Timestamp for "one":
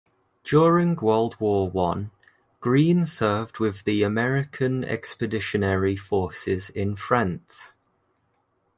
1.69-2.09